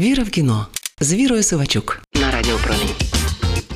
[0.00, 0.66] Віра в кіно
[1.00, 2.94] з Вірою Сивачук на радіопромінь.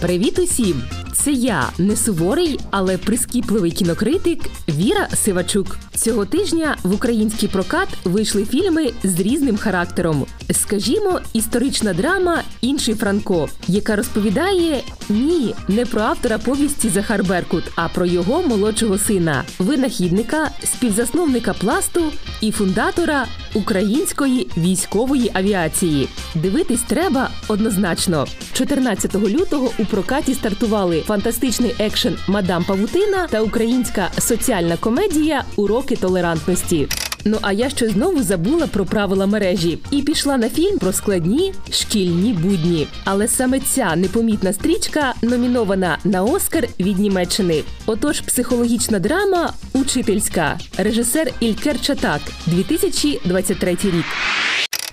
[0.00, 0.82] Привіт усім!
[1.12, 5.76] Це я не суворий, але прискіпливий кінокритик Віра Сивачук.
[5.94, 10.26] Цього тижня в український прокат вийшли фільми з різним характером.
[10.50, 17.88] Скажімо, історична драма Інший Франко, яка розповідає ні, не про автора повісті Захар Беркут, а
[17.88, 22.12] про його молодшого сина, винахідника, співзасновника пласту
[22.44, 26.08] і фундатора української військової авіації.
[26.34, 28.26] Дивитись треба однозначно.
[28.52, 36.88] 14 лютого у прокаті стартували фантастичний екшен Мадам Павутина та українська соціальна комедія Уроки толерантності.
[37.24, 41.54] Ну а я щось знову забула про правила мережі і пішла на фільм про складні
[41.70, 42.86] шкільні будні.
[43.04, 47.62] Але саме ця непомітна стрічка номінована на Оскар від Німеччини.
[47.86, 54.04] Отож, психологічна драма Учительська, режисер Ількер Чатак, 2023 рік.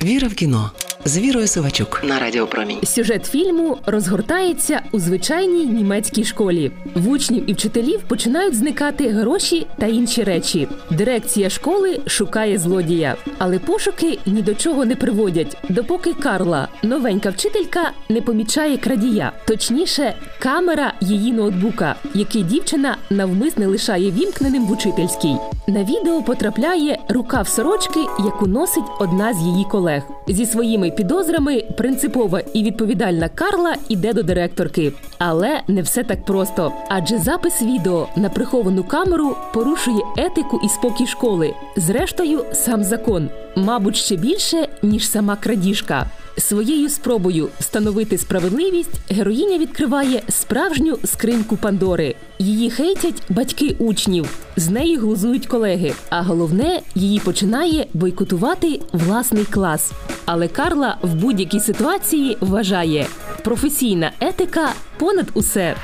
[0.03, 0.71] Віра в кіно
[1.05, 2.77] з Вірою Сивачук на Радіо Промінь.
[2.83, 6.71] Сюжет фільму розгортається у звичайній німецькій школі.
[6.95, 10.67] В учнів і вчителів починають зникати гроші та інші речі.
[10.91, 17.91] Дирекція школи шукає злодія, але пошуки ні до чого не приводять, допоки Карла, новенька вчителька,
[18.09, 19.31] не помічає крадія.
[19.47, 25.35] Точніше, камера її ноутбука, який дівчина навмисне лишає вімкненим в учительській.
[25.67, 30.03] На відео потрапляє рукав сорочки, яку носить одна з її колег.
[30.27, 34.93] Зі своїми підозрами принципова і відповідальна Карла іде до директорки.
[35.17, 36.73] Але не все так просто.
[36.89, 41.53] Адже запис відео на приховану камеру порушує етику і спокій школи.
[41.75, 46.05] Зрештою, сам закон, мабуть, ще більше ніж сама крадіжка.
[46.37, 52.15] Своєю спробою встановити справедливість героїня відкриває справжню скриньку Пандори.
[52.39, 55.93] Її хейтять батьки учнів, з неї глузують колеги.
[56.09, 59.91] А головне, її починає бойкотувати власний клас.
[60.25, 63.07] Але Карла в будь-якій ситуації вважає
[63.43, 65.75] професійна етика понад усе.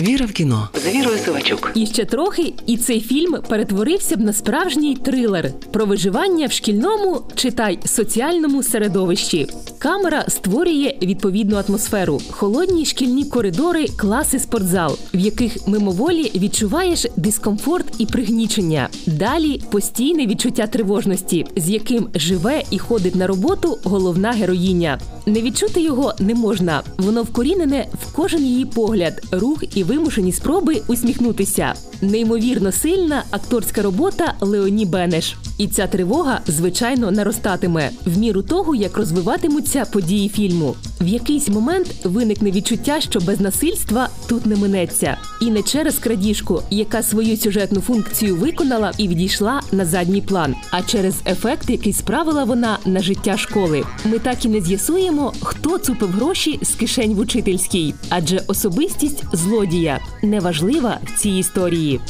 [0.00, 1.70] Віра в кіно з Вірою Сивачук.
[1.74, 7.22] І ще трохи, і цей фільм перетворився б на справжній трилер про виживання в шкільному,
[7.34, 9.46] читай соціальному середовищі.
[9.78, 18.06] Камера створює відповідну атмосферу, холодні шкільні коридори, класи, спортзал, в яких мимоволі відчуваєш дискомфорт і
[18.06, 18.88] пригнічення.
[19.06, 24.98] Далі постійне відчуття тривожності, з яким живе і ходить на роботу головна героїня.
[25.28, 26.82] Не відчути його не можна.
[26.98, 31.74] Воно вкорінене в кожен її погляд, рух і вимушені спроби усміхнутися.
[32.02, 35.36] Неймовірно сильна акторська робота Леоні Бенеш.
[35.58, 40.74] І ця тривога, звичайно, наростатиме в міру того, як розвиватимуться події фільму.
[41.00, 46.62] В якийсь момент виникне відчуття, що без насильства тут не минеться, і не через крадіжку,
[46.70, 52.44] яка свою сюжетну функцію виконала і відійшла на задній план, а через ефект, який справила
[52.44, 53.84] вона на життя школи.
[54.04, 60.00] Ми так і не з'ясуємо, хто цупив гроші з кишень в учительській, адже особистість злодія
[60.22, 62.00] неважлива в цій історії.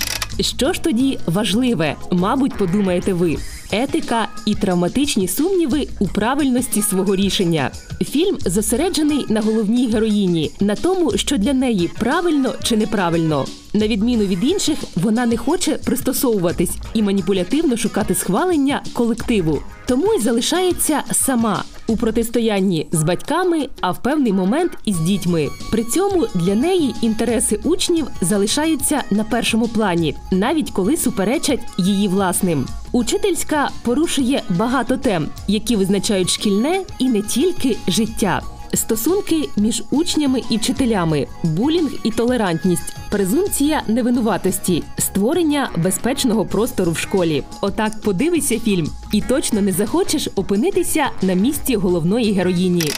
[0.41, 3.37] Що ж тоді важливе, мабуть, подумаєте ви.
[3.73, 7.71] Етика і травматичні сумніви у правильності свого рішення.
[8.01, 13.47] Фільм зосереджений на головній героїні, на тому, що для неї правильно чи неправильно.
[13.75, 19.63] На відміну від інших, вона не хоче пристосовуватись і маніпулятивно шукати схвалення колективу.
[19.87, 25.49] Тому й залишається сама у протистоянні з батьками, а в певний момент із дітьми.
[25.71, 32.67] При цьому для неї інтереси учнів залишаються на першому плані, навіть коли суперечать її власним.
[32.93, 38.43] Учительська порушує багато тем, які визначають шкільне і не тільки життя.
[38.75, 47.43] Стосунки між учнями і вчителями, булінг і толерантність, презумпція невинуватості, створення безпечного простору в школі.
[47.61, 52.93] Отак подивися фільм, і точно не захочеш опинитися на місці головної героїні.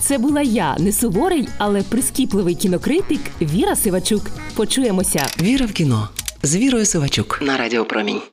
[0.00, 4.22] Це була я, не суворий, але прискіпливий кінокритик Віра Сивачук.
[4.54, 5.26] Почуємося.
[5.40, 6.08] Віра в кіно
[6.42, 8.20] з Вірою Сивачук на Радіо Промінь.